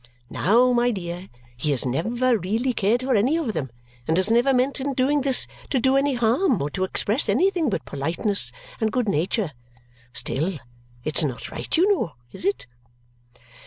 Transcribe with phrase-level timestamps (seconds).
[0.31, 3.69] Now, my dear, he has never really cared for any one of them
[4.07, 7.69] and has never meant in doing this to do any harm or to express anything
[7.69, 9.51] but politeness and good nature.
[10.11, 10.57] Still,
[11.03, 12.65] it's not right, you know; is it?"